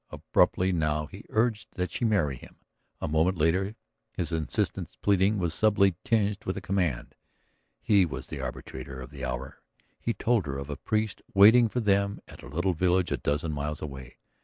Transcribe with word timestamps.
Abruptly 0.09 0.71
now 0.71 1.05
he 1.05 1.25
urged 1.29 1.67
that 1.75 1.91
she 1.91 2.05
marry 2.05 2.35
him; 2.35 2.55
a 2.99 3.07
moment 3.07 3.37
later 3.37 3.75
his 4.13 4.31
insistent 4.31 4.89
pleading 5.03 5.37
was 5.37 5.53
subtly 5.53 5.93
tinged 6.03 6.43
with 6.43 6.59
command. 6.63 7.13
He 7.83 8.03
was 8.07 8.25
the 8.25 8.41
arbiter 8.41 8.99
of 8.99 9.11
the 9.11 9.23
hour; 9.23 9.61
he 9.99 10.15
told 10.15 10.47
her 10.47 10.57
of 10.57 10.71
a 10.71 10.75
priest 10.77 11.21
waiting 11.35 11.69
for 11.69 11.81
them 11.81 12.19
at 12.27 12.41
a 12.41 12.47
little 12.47 12.73
village 12.73 13.11
a 13.11 13.17
dozen 13.17 13.51
miles 13.51 13.79
away. 13.79 14.17